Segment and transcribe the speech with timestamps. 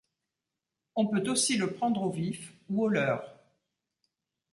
[0.95, 3.35] On peut aussi le prendre au vif ou au leurre.